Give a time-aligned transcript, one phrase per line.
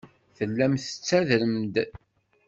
[0.37, 1.75] Tellam tettadrem-d.